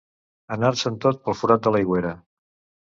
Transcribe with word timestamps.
Anar-se'n 0.55 0.97
tot 1.05 1.21
pel 1.29 1.39
forat 1.43 1.65
de 1.69 1.77
l'aigüera. 1.77 2.17